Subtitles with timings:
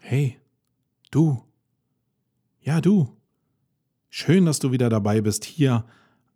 [0.00, 0.38] Hey,
[1.10, 1.42] du.
[2.60, 3.08] Ja, du.
[4.08, 5.84] Schön, dass du wieder dabei bist hier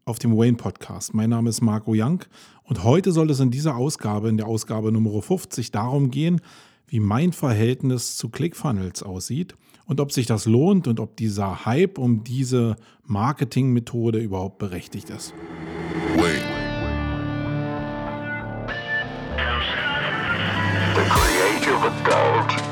[0.04, 1.14] auf dem Wayne Podcast.
[1.14, 2.24] Mein Name ist Marco Young
[2.64, 6.40] und heute soll es in dieser Ausgabe, in der Ausgabe Nummer 50, darum gehen,
[6.86, 9.54] wie mein Verhältnis zu ClickFunnels aussieht
[9.86, 15.32] und ob sich das lohnt und ob dieser Hype um diese Marketingmethode überhaupt berechtigt ist.
[16.16, 16.42] Wayne.
[20.94, 22.71] The creative adult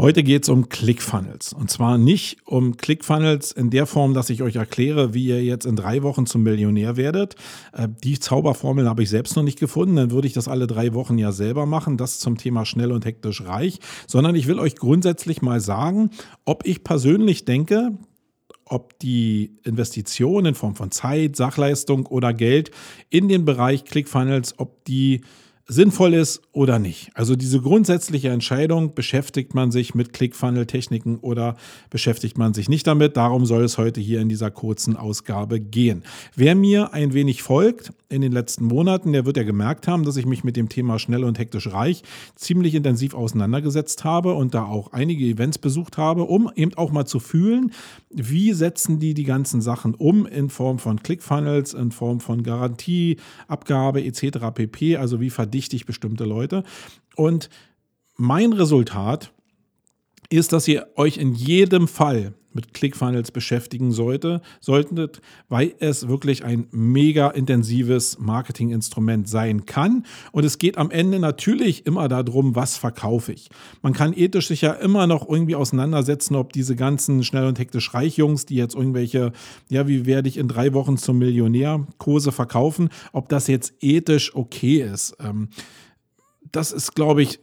[0.00, 1.52] Heute geht es um ClickFunnels.
[1.52, 5.66] Und zwar nicht um ClickFunnels in der Form, dass ich euch erkläre, wie ihr jetzt
[5.66, 7.34] in drei Wochen zum Millionär werdet.
[7.72, 9.96] Äh, die Zauberformel habe ich selbst noch nicht gefunden.
[9.96, 11.96] Dann würde ich das alle drei Wochen ja selber machen.
[11.96, 13.80] Das zum Thema schnell und hektisch reich.
[14.06, 16.10] Sondern ich will euch grundsätzlich mal sagen,
[16.44, 17.90] ob ich persönlich denke,
[18.66, 22.70] ob die Investition in Form von Zeit, Sachleistung oder Geld
[23.10, 25.22] in den Bereich ClickFunnels, ob die
[25.70, 27.10] sinnvoll ist oder nicht.
[27.12, 31.56] Also diese grundsätzliche Entscheidung, beschäftigt man sich mit Clickfunnel-Techniken oder
[31.90, 33.18] beschäftigt man sich nicht damit.
[33.18, 36.04] Darum soll es heute hier in dieser kurzen Ausgabe gehen.
[36.34, 40.16] Wer mir ein wenig folgt in den letzten Monaten, der wird ja gemerkt haben, dass
[40.16, 42.02] ich mich mit dem Thema schnell und hektisch reich
[42.34, 47.04] ziemlich intensiv auseinandergesetzt habe und da auch einige Events besucht habe, um eben auch mal
[47.04, 47.72] zu fühlen,
[48.10, 53.18] wie setzen die die ganzen Sachen um in Form von Clickfunnels, in Form von Garantie,
[53.48, 54.38] Abgabe etc.
[54.54, 54.96] pp.
[54.96, 56.62] Also wie verdienen wichtig bestimmte Leute.
[57.16, 57.50] Und
[58.16, 59.32] mein Resultat
[60.30, 66.44] ist, dass ihr euch in jedem Fall mit ClickFunnels beschäftigen sollte, solltet, weil es wirklich
[66.44, 70.04] ein mega intensives Marketinginstrument sein kann.
[70.32, 73.48] Und es geht am Ende natürlich immer darum, was verkaufe ich.
[73.80, 77.94] Man kann ethisch sich ja immer noch irgendwie auseinandersetzen, ob diese ganzen schnell und hektisch
[77.94, 79.30] Reichjungs, die jetzt irgendwelche,
[79.68, 84.34] ja, wie werde ich in drei Wochen zum Millionär Kurse verkaufen, ob das jetzt ethisch
[84.34, 85.16] okay ist.
[85.20, 85.50] Ähm,
[86.50, 87.38] das ist, glaube ich,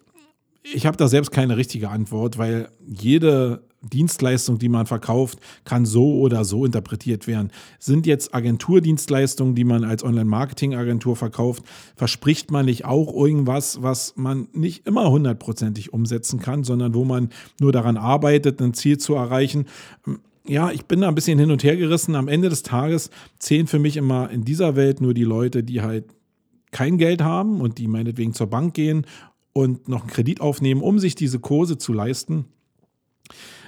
[0.74, 6.20] ich habe da selbst keine richtige Antwort, weil jede Dienstleistung, die man verkauft, kann so
[6.20, 7.52] oder so interpretiert werden.
[7.80, 11.64] Sind jetzt Agenturdienstleistungen, die man als Online-Marketing-Agentur verkauft,
[11.96, 17.30] verspricht man nicht auch irgendwas, was man nicht immer hundertprozentig umsetzen kann, sondern wo man
[17.60, 19.66] nur daran arbeitet, ein Ziel zu erreichen.
[20.48, 22.16] Ja, ich bin da ein bisschen hin und her gerissen.
[22.16, 23.10] Am Ende des Tages
[23.40, 26.06] zählen für mich immer in dieser Welt nur die Leute, die halt
[26.72, 29.06] kein Geld haben und die meinetwegen zur Bank gehen
[29.54, 32.46] und noch einen Kredit aufnehmen, um sich diese Kurse zu leisten.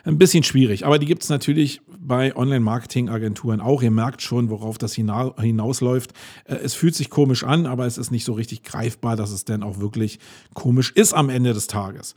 [0.07, 3.83] Ein bisschen schwierig, aber die gibt es natürlich bei Online-Marketing-Agenturen auch.
[3.83, 6.13] Ihr merkt schon, worauf das hinausläuft.
[6.45, 9.43] Äh, es fühlt sich komisch an, aber es ist nicht so richtig greifbar, dass es
[9.43, 10.19] denn auch wirklich
[10.53, 12.13] komisch ist am Ende des Tages.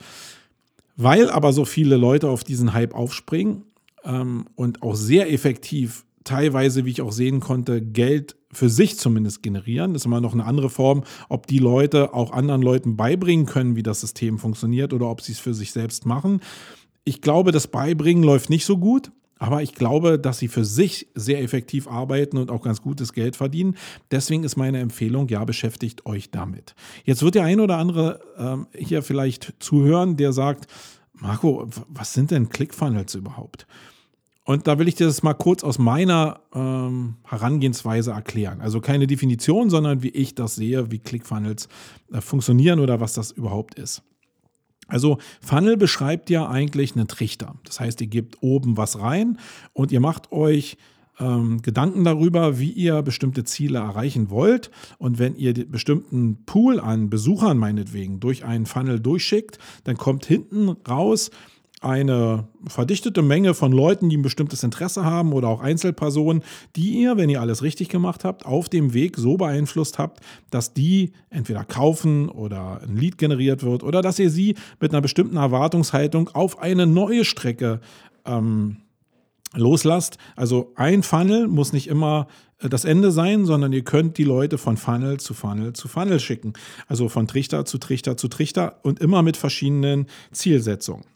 [0.95, 3.63] Weil aber so viele Leute auf diesen Hype aufspringen
[4.05, 9.43] ähm, und auch sehr effektiv teilweise, wie ich auch sehen konnte, Geld für sich zumindest
[9.43, 9.91] generieren.
[9.91, 13.75] Das ist immer noch eine andere Form, ob die Leute auch anderen Leuten beibringen können,
[13.75, 16.39] wie das System funktioniert oder ob sie es für sich selbst machen.
[17.03, 19.11] Ich glaube, das Beibringen läuft nicht so gut.
[19.41, 23.35] Aber ich glaube, dass sie für sich sehr effektiv arbeiten und auch ganz gutes Geld
[23.35, 23.75] verdienen.
[24.11, 26.75] Deswegen ist meine Empfehlung, ja, beschäftigt euch damit.
[27.05, 30.67] Jetzt wird der ein oder andere ähm, hier vielleicht zuhören, der sagt,
[31.13, 33.65] Marco, was sind denn ClickFunnels überhaupt?
[34.43, 38.61] Und da will ich dir das mal kurz aus meiner ähm, Herangehensweise erklären.
[38.61, 41.67] Also keine Definition, sondern wie ich das sehe, wie ClickFunnels
[42.11, 44.03] äh, funktionieren oder was das überhaupt ist.
[44.91, 47.55] Also Funnel beschreibt ja eigentlich einen Trichter.
[47.63, 49.39] Das heißt, ihr gebt oben was rein
[49.73, 50.77] und ihr macht euch
[51.19, 54.69] ähm, Gedanken darüber, wie ihr bestimmte Ziele erreichen wollt.
[54.97, 60.25] Und wenn ihr den bestimmten Pool an Besuchern meinetwegen durch einen Funnel durchschickt, dann kommt
[60.25, 61.31] hinten raus
[61.81, 66.43] eine verdichtete Menge von Leuten, die ein bestimmtes Interesse haben oder auch Einzelpersonen,
[66.75, 70.73] die ihr, wenn ihr alles richtig gemacht habt, auf dem Weg so beeinflusst habt, dass
[70.73, 75.37] die entweder kaufen oder ein Lied generiert wird oder dass ihr sie mit einer bestimmten
[75.37, 77.81] Erwartungshaltung auf eine neue Strecke
[78.25, 78.77] ähm,
[79.53, 80.19] loslasst.
[80.35, 82.27] Also ein Funnel muss nicht immer
[82.59, 86.19] äh, das Ende sein, sondern ihr könnt die Leute von Funnel zu Funnel zu Funnel
[86.19, 86.53] schicken.
[86.87, 91.10] Also von Trichter zu Trichter zu Trichter und immer mit verschiedenen Zielsetzungen.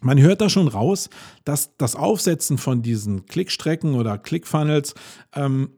[0.00, 1.10] Man hört da schon raus,
[1.44, 4.94] dass das Aufsetzen von diesen Klickstrecken oder Clickfunnels
[5.34, 5.70] ähm,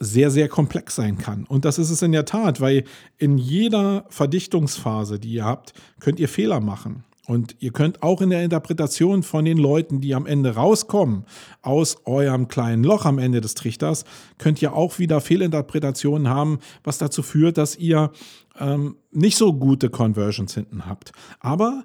[0.00, 1.44] sehr, sehr komplex sein kann.
[1.44, 2.84] Und das ist es in der Tat, weil
[3.16, 7.04] in jeder Verdichtungsphase, die ihr habt, könnt ihr Fehler machen.
[7.26, 11.26] Und ihr könnt auch in der Interpretation von den Leuten, die am Ende rauskommen,
[11.60, 14.06] aus eurem kleinen Loch am Ende des Trichters,
[14.38, 18.12] könnt ihr auch wieder Fehlinterpretationen haben, was dazu führt, dass ihr
[18.58, 21.12] ähm, nicht so gute Conversions hinten habt.
[21.38, 21.84] Aber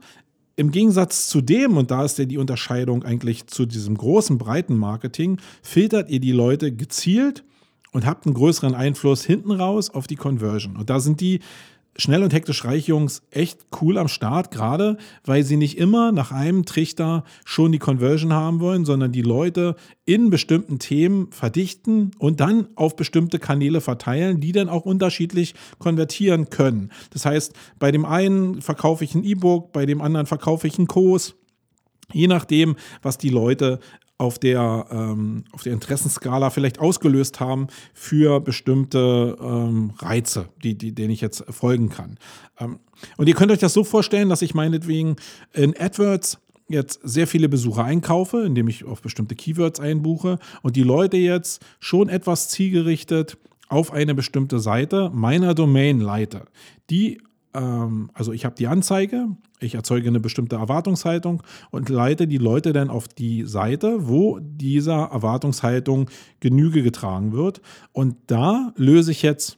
[0.55, 4.77] im Gegensatz zu dem, und da ist ja die Unterscheidung eigentlich zu diesem großen, breiten
[4.77, 7.43] Marketing, filtert ihr die Leute gezielt
[7.91, 10.77] und habt einen größeren Einfluss hinten raus auf die Conversion.
[10.77, 11.39] Und da sind die
[11.95, 16.31] Schnell und hektisch reich Jungs echt cool am Start, gerade weil sie nicht immer nach
[16.31, 22.39] einem Trichter schon die Conversion haben wollen, sondern die Leute in bestimmten Themen verdichten und
[22.39, 26.89] dann auf bestimmte Kanäle verteilen, die dann auch unterschiedlich konvertieren können.
[27.11, 30.87] Das heißt, bei dem einen verkaufe ich ein E-Book, bei dem anderen verkaufe ich einen
[30.87, 31.35] Kurs.
[32.11, 33.79] Je nachdem, was die Leute
[34.23, 40.93] auf der, ähm, auf der Interessenskala vielleicht ausgelöst haben für bestimmte ähm, Reize, die, die,
[40.93, 42.17] denen ich jetzt folgen kann.
[42.57, 42.79] Ähm,
[43.17, 45.17] und ihr könnt euch das so vorstellen, dass ich meinetwegen
[45.51, 46.39] in AdWords
[46.69, 51.61] jetzt sehr viele Besucher einkaufe, indem ich auf bestimmte Keywords einbuche und die Leute jetzt
[51.81, 53.37] schon etwas zielgerichtet
[53.67, 56.45] auf eine bestimmte Seite meiner Domain leite,
[56.89, 57.19] die
[57.53, 59.27] ähm, also ich habe die Anzeige,
[59.59, 65.05] ich erzeuge eine bestimmte Erwartungshaltung und leite die Leute dann auf die Seite, wo dieser
[65.11, 66.09] Erwartungshaltung
[66.39, 67.61] Genüge getragen wird.
[67.91, 69.57] Und da löse ich jetzt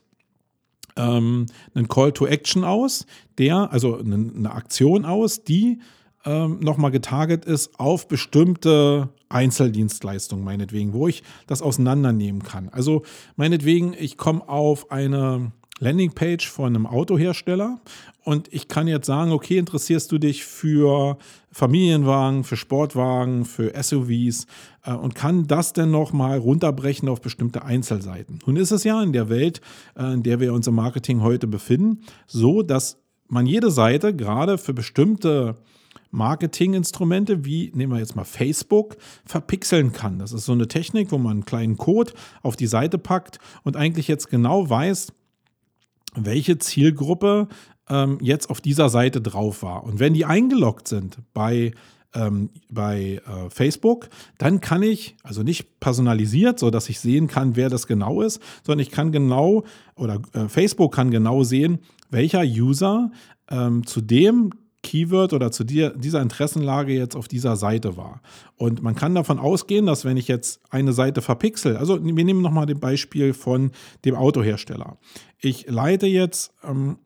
[0.96, 3.06] ähm, einen Call to Action aus,
[3.38, 5.80] der, also eine, Aktion aus, die
[6.24, 12.68] ähm, nochmal getarget ist auf bestimmte Einzeldienstleistungen, meinetwegen, wo ich das auseinandernehmen kann.
[12.70, 13.02] Also
[13.36, 17.80] meinetwegen, ich komme auf eine Landingpage von einem Autohersteller
[18.24, 21.18] und ich kann jetzt sagen, okay, interessierst du dich für
[21.52, 24.46] Familienwagen, für Sportwagen, für SUVs
[24.84, 28.38] äh, und kann das dann nochmal runterbrechen auf bestimmte Einzelseiten.
[28.46, 29.60] Nun ist es ja in der Welt,
[29.96, 32.98] äh, in der wir unser Marketing heute befinden, so, dass
[33.28, 35.56] man jede Seite gerade für bestimmte
[36.10, 40.18] Marketinginstrumente wie, nehmen wir jetzt mal Facebook, verpixeln kann.
[40.18, 42.12] Das ist so eine Technik, wo man einen kleinen Code
[42.42, 45.12] auf die Seite packt und eigentlich jetzt genau weiß,
[46.16, 47.48] welche Zielgruppe
[47.88, 49.84] ähm, jetzt auf dieser Seite drauf war.
[49.84, 51.72] Und wenn die eingeloggt sind bei
[52.14, 54.08] ähm, bei äh, Facebook,
[54.38, 58.40] dann kann ich, also nicht personalisiert, so dass ich sehen kann, wer das genau ist,
[58.62, 59.64] sondern ich kann genau,
[59.96, 61.80] oder äh, Facebook kann genau sehen,
[62.10, 63.10] welcher User
[63.50, 64.50] ähm, zu dem
[64.86, 68.22] Keyword oder zu dir, dieser Interessenlage jetzt auf dieser Seite war.
[68.56, 72.40] Und man kann davon ausgehen, dass wenn ich jetzt eine Seite verpixel, also wir nehmen
[72.40, 73.72] nochmal das Beispiel von
[74.04, 74.96] dem Autohersteller.
[75.40, 76.98] Ich leite jetzt ähm,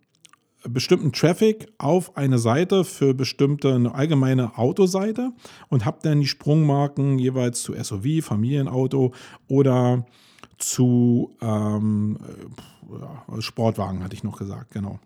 [0.68, 5.32] bestimmten Traffic auf eine Seite für bestimmte eine allgemeine Autoseite
[5.68, 9.14] und habe dann die Sprungmarken jeweils zu SUV, Familienauto
[9.48, 10.04] oder
[10.58, 12.18] zu ähm,
[13.38, 15.00] Sportwagen, hatte ich noch gesagt, genau.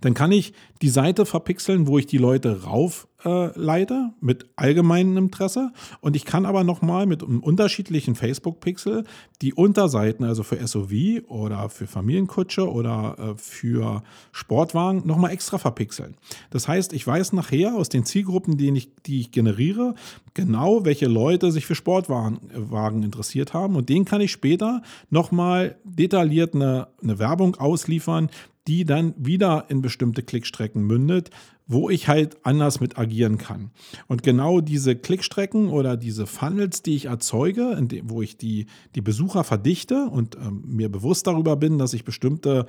[0.00, 0.52] Dann kann ich
[0.82, 5.72] die Seite verpixeln, wo ich die Leute raufleite äh, mit allgemeinem Interesse.
[6.00, 9.04] Und ich kann aber nochmal mit einem unterschiedlichen Facebook-Pixel
[9.42, 14.02] die Unterseiten, also für SUV oder für Familienkutsche oder äh, für
[14.32, 16.16] Sportwagen, nochmal extra verpixeln.
[16.50, 19.94] Das heißt, ich weiß nachher aus den Zielgruppen, die ich, die ich generiere,
[20.34, 23.76] genau, welche Leute sich für Sportwagen Wagen interessiert haben.
[23.76, 28.30] Und denen kann ich später nochmal detailliert eine, eine Werbung ausliefern,
[28.68, 31.30] die dann wieder in bestimmte Klickstrecken mündet,
[31.66, 33.70] wo ich halt anders mit agieren kann.
[34.08, 39.00] Und genau diese Klickstrecken oder diese Funnels, die ich erzeuge, dem, wo ich die, die
[39.00, 42.66] Besucher verdichte und ähm, mir bewusst darüber bin, dass ich bestimmte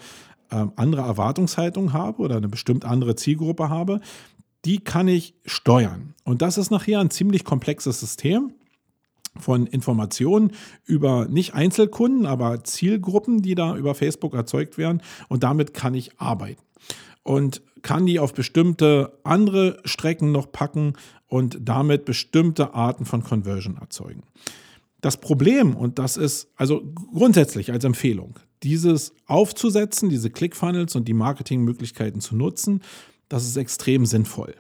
[0.52, 4.00] ähm, andere Erwartungshaltung habe oder eine bestimmt andere Zielgruppe habe,
[4.64, 6.14] die kann ich steuern.
[6.24, 8.54] Und das ist nachher ein ziemlich komplexes System
[9.38, 10.52] von Informationen
[10.86, 15.02] über nicht Einzelkunden, aber Zielgruppen, die da über Facebook erzeugt werden.
[15.28, 16.64] Und damit kann ich arbeiten.
[17.24, 20.94] Und kann die auf bestimmte andere Strecken noch packen
[21.28, 24.24] und damit bestimmte Arten von Conversion erzeugen.
[25.02, 26.82] Das Problem, und das ist also
[27.14, 32.82] grundsätzlich als Empfehlung, dieses aufzusetzen, diese Clickfunnels und die Marketingmöglichkeiten zu nutzen,
[33.30, 34.56] das ist extrem sinnvoll.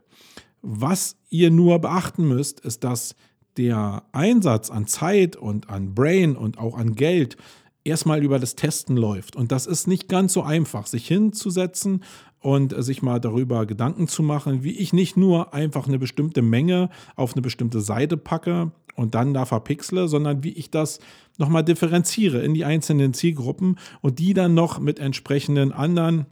[0.61, 3.15] Was ihr nur beachten müsst, ist, dass
[3.59, 7.35] der Einsatz an Zeit und an Brain und auch an Geld
[7.83, 9.35] erstmal über das Testen läuft.
[9.35, 12.05] Und das ist nicht ganz so einfach, sich hinzusetzen
[12.39, 16.89] und sich mal darüber Gedanken zu machen, wie ich nicht nur einfach eine bestimmte Menge
[17.17, 20.99] auf eine bestimmte Seite packe und dann da verpixle, sondern wie ich das
[21.37, 26.27] nochmal differenziere in die einzelnen Zielgruppen und die dann noch mit entsprechenden anderen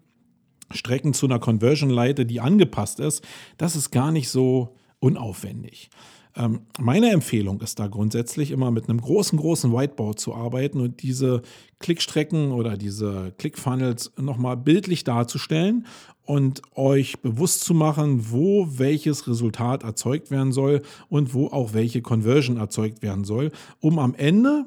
[0.71, 3.21] Strecken zu einer Conversion leite, die angepasst ist.
[3.57, 5.89] Das ist gar nicht so unaufwendig.
[6.37, 11.01] Ähm, meine Empfehlung ist da grundsätzlich immer mit einem großen, großen Whiteboard zu arbeiten und
[11.01, 11.41] diese
[11.79, 15.87] Klickstrecken oder diese Clickfunnels nochmal bildlich darzustellen
[16.23, 22.01] und euch bewusst zu machen, wo welches Resultat erzeugt werden soll und wo auch welche
[22.01, 24.65] Conversion erzeugt werden soll, um am Ende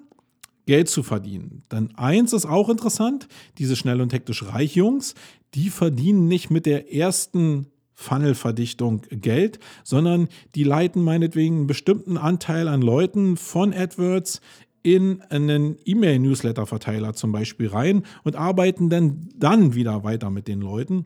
[0.66, 1.62] Geld zu verdienen.
[1.70, 5.14] Denn eins ist auch interessant, diese schnell und hektisch reich Jungs,
[5.54, 7.66] die verdienen nicht mit der ersten
[8.00, 14.40] Funnelverdichtung Geld, sondern die leiten meinetwegen einen bestimmten Anteil an Leuten von AdWords
[14.82, 21.04] in einen E-Mail-Newsletter-Verteiler zum Beispiel rein und arbeiten dann, dann wieder weiter mit den Leuten.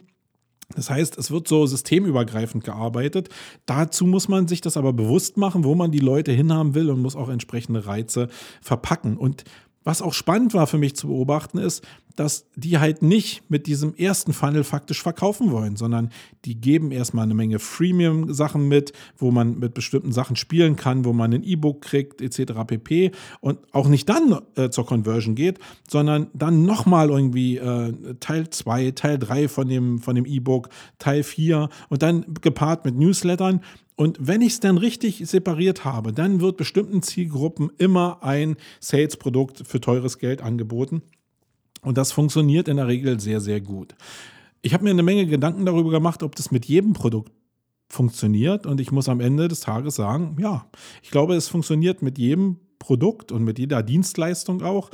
[0.76, 3.28] Das heißt, es wird so systemübergreifend gearbeitet.
[3.66, 7.02] Dazu muss man sich das aber bewusst machen, wo man die Leute hinhaben will und
[7.02, 8.28] muss auch entsprechende Reize
[8.62, 9.16] verpacken.
[9.16, 9.42] Und
[9.82, 11.84] was auch spannend war für mich zu beobachten, ist,
[12.16, 16.10] dass die halt nicht mit diesem ersten Funnel faktisch verkaufen wollen, sondern
[16.44, 21.12] die geben erstmal eine Menge Freemium-Sachen mit, wo man mit bestimmten Sachen spielen kann, wo
[21.12, 22.52] man ein E-Book kriegt, etc.
[22.66, 23.10] pp.
[23.40, 28.92] Und auch nicht dann äh, zur Conversion geht, sondern dann nochmal irgendwie äh, Teil 2,
[28.92, 30.68] Teil 3 von dem von dem E-Book,
[30.98, 33.60] Teil 4 und dann gepaart mit Newslettern.
[33.96, 39.62] Und wenn ich es dann richtig separiert habe, dann wird bestimmten Zielgruppen immer ein Sales-Produkt
[39.66, 41.02] für teures Geld angeboten.
[41.84, 43.94] Und das funktioniert in der Regel sehr, sehr gut.
[44.62, 47.32] Ich habe mir eine Menge Gedanken darüber gemacht, ob das mit jedem Produkt
[47.88, 48.66] funktioniert.
[48.66, 50.66] Und ich muss am Ende des Tages sagen, ja,
[51.02, 54.90] ich glaube, es funktioniert mit jedem Produkt und mit jeder Dienstleistung auch.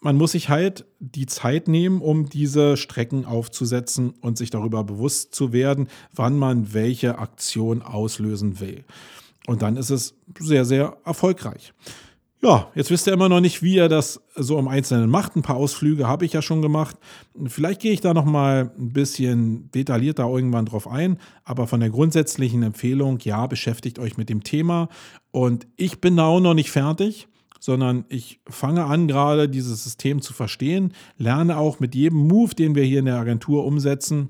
[0.00, 5.34] Man muss sich halt die Zeit nehmen, um diese Strecken aufzusetzen und sich darüber bewusst
[5.34, 8.84] zu werden, wann man welche Aktion auslösen will.
[9.48, 11.72] Und dann ist es sehr, sehr erfolgreich.
[12.40, 15.34] Ja, jetzt wisst ihr immer noch nicht, wie ihr das so im Einzelnen macht.
[15.34, 16.96] Ein paar Ausflüge habe ich ja schon gemacht.
[17.46, 21.18] Vielleicht gehe ich da noch mal ein bisschen detaillierter irgendwann drauf ein.
[21.42, 24.88] Aber von der grundsätzlichen Empfehlung, ja, beschäftigt euch mit dem Thema.
[25.32, 27.26] Und ich bin da auch noch nicht fertig,
[27.58, 32.76] sondern ich fange an, gerade dieses System zu verstehen, lerne auch mit jedem Move, den
[32.76, 34.28] wir hier in der Agentur umsetzen,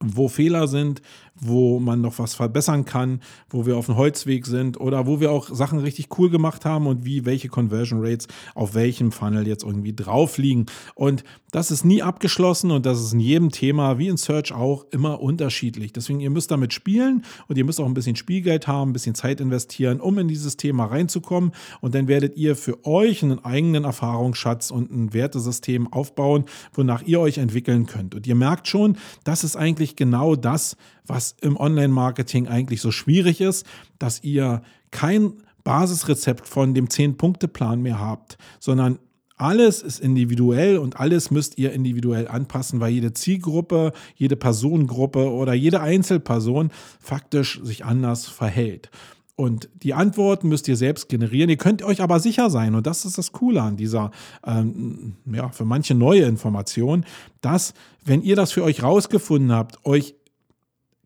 [0.00, 1.02] wo Fehler sind,
[1.34, 3.20] wo man noch was verbessern kann,
[3.50, 6.86] wo wir auf dem Holzweg sind oder wo wir auch Sachen richtig cool gemacht haben
[6.86, 10.66] und wie welche Conversion Rates auf welchem Funnel jetzt irgendwie drauf liegen.
[10.94, 14.86] Und das ist nie abgeschlossen und das ist in jedem Thema, wie in Search auch,
[14.90, 15.92] immer unterschiedlich.
[15.92, 19.14] Deswegen, ihr müsst damit spielen und ihr müsst auch ein bisschen Spielgeld haben, ein bisschen
[19.14, 21.52] Zeit investieren, um in dieses Thema reinzukommen.
[21.80, 27.20] Und dann werdet ihr für euch einen eigenen Erfahrungsschatz und ein Wertesystem aufbauen, wonach ihr
[27.20, 28.14] euch entwickeln könnt.
[28.14, 33.40] Und ihr merkt schon, das ist eigentlich genau das, was im Online-Marketing eigentlich so schwierig
[33.40, 33.66] ist,
[33.98, 38.98] dass ihr kein Basisrezept von dem 10-Punkte-Plan mehr habt, sondern
[39.36, 45.52] alles ist individuell und alles müsst ihr individuell anpassen, weil jede Zielgruppe, jede Personengruppe oder
[45.52, 48.90] jede Einzelperson faktisch sich anders verhält.
[49.34, 51.50] Und die Antworten müsst ihr selbst generieren.
[51.50, 54.10] Ihr könnt euch aber sicher sein, und das ist das Coole an dieser,
[54.46, 57.04] ähm, ja, für manche neue Information,
[57.40, 60.14] dass, wenn ihr das für euch rausgefunden habt, euch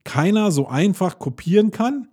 [0.07, 2.09] keiner so einfach kopieren kann,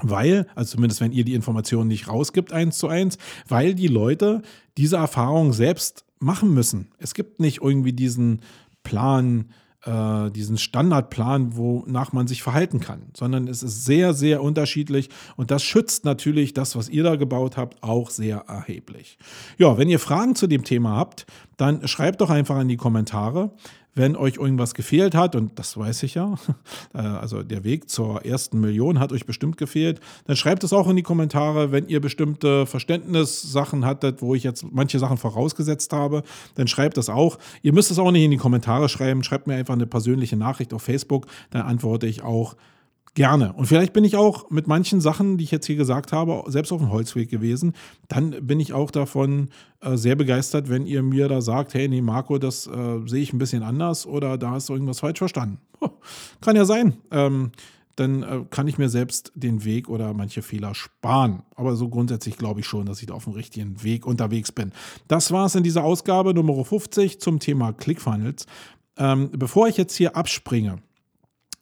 [0.00, 4.42] weil, also zumindest wenn ihr die Informationen nicht rausgibt, eins zu eins, weil die Leute
[4.76, 6.92] diese Erfahrung selbst machen müssen.
[6.98, 8.42] Es gibt nicht irgendwie diesen
[8.84, 9.50] Plan,
[9.84, 15.50] äh, diesen Standardplan, wonach man sich verhalten kann, sondern es ist sehr, sehr unterschiedlich und
[15.50, 19.18] das schützt natürlich das, was ihr da gebaut habt, auch sehr erheblich.
[19.56, 23.52] Ja, wenn ihr Fragen zu dem Thema habt, dann schreibt doch einfach in die Kommentare
[23.98, 26.36] wenn euch irgendwas gefehlt hat, und das weiß ich ja,
[26.94, 30.88] äh, also der Weg zur ersten Million hat euch bestimmt gefehlt, dann schreibt es auch
[30.88, 36.22] in die Kommentare, wenn ihr bestimmte Verständnissachen hattet, wo ich jetzt manche Sachen vorausgesetzt habe,
[36.54, 37.38] dann schreibt das auch.
[37.62, 40.72] Ihr müsst es auch nicht in die Kommentare schreiben, schreibt mir einfach eine persönliche Nachricht
[40.72, 42.56] auf Facebook, dann antworte ich auch
[43.18, 43.52] Gerne.
[43.52, 46.70] Und vielleicht bin ich auch mit manchen Sachen, die ich jetzt hier gesagt habe, selbst
[46.70, 47.72] auf dem Holzweg gewesen.
[48.06, 49.48] Dann bin ich auch davon
[49.80, 53.32] äh, sehr begeistert, wenn ihr mir da sagt, hey, nee, Marco, das äh, sehe ich
[53.32, 55.58] ein bisschen anders oder da hast du irgendwas falsch verstanden.
[56.40, 56.98] kann ja sein.
[57.10, 57.50] Ähm,
[57.96, 61.42] dann äh, kann ich mir selbst den Weg oder manche Fehler sparen.
[61.56, 64.70] Aber so grundsätzlich glaube ich schon, dass ich da auf dem richtigen Weg unterwegs bin.
[65.08, 68.46] Das war es in dieser Ausgabe Nummer 50 zum Thema ClickFunnels.
[68.96, 70.78] Ähm, bevor ich jetzt hier abspringe,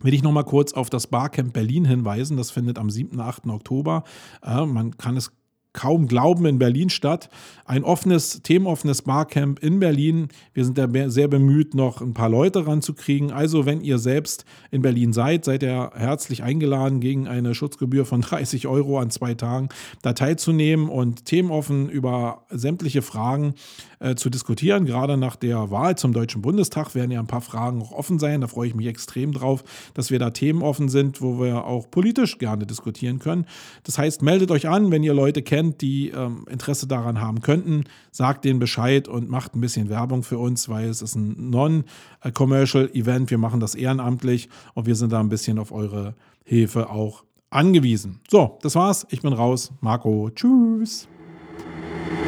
[0.00, 2.36] will ich noch mal kurz auf das Barcamp Berlin hinweisen.
[2.36, 3.18] Das findet am 7.
[3.18, 3.46] 8.
[3.46, 4.04] Oktober.
[4.42, 5.32] Äh, man kann es
[5.76, 7.28] kaum glauben in Berlin statt.
[7.66, 10.28] Ein offenes, themenoffenes Barcamp in Berlin.
[10.54, 13.30] Wir sind da sehr bemüht, noch ein paar Leute ranzukriegen.
[13.30, 18.20] Also, wenn ihr selbst in Berlin seid, seid ihr herzlich eingeladen, gegen eine Schutzgebühr von
[18.22, 19.68] 30 Euro an zwei Tagen
[20.02, 23.54] da teilzunehmen und themenoffen über sämtliche Fragen
[23.98, 24.84] äh, zu diskutieren.
[24.84, 28.40] Gerade nach der Wahl zum Deutschen Bundestag werden ja ein paar Fragen auch offen sein.
[28.40, 32.38] Da freue ich mich extrem drauf, dass wir da themenoffen sind, wo wir auch politisch
[32.38, 33.46] gerne diskutieren können.
[33.84, 37.84] Das heißt, meldet euch an, wenn ihr Leute kennt, die ähm, Interesse daran haben könnten.
[38.10, 42.90] Sagt denen Bescheid und macht ein bisschen Werbung für uns, weil es ist ein Non-Commercial
[42.92, 43.30] Event.
[43.30, 48.20] Wir machen das ehrenamtlich und wir sind da ein bisschen auf eure Hilfe auch angewiesen.
[48.28, 49.06] So, das war's.
[49.10, 49.72] Ich bin raus.
[49.80, 51.08] Marco, tschüss.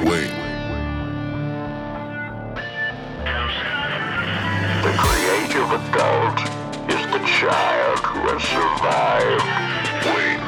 [0.05, 0.38] Wait.
[8.40, 9.42] survive.
[10.14, 10.38] Wait.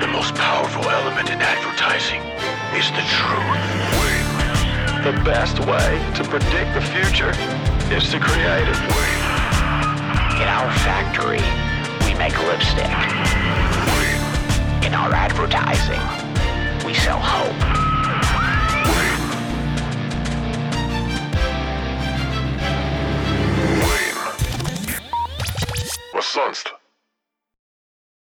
[0.00, 2.20] The most powerful element in advertising
[2.76, 3.64] is the truth.
[4.00, 4.24] Wait.
[5.04, 7.32] The best way to predict the future
[7.94, 8.80] is to create it.
[8.92, 9.22] Wait.
[10.42, 11.42] In our factory,
[12.06, 12.92] we make lipstick.
[13.96, 14.86] Wait.
[14.86, 16.02] In our advertising,
[16.86, 17.82] we sell hope.
[26.32, 26.71] sonst?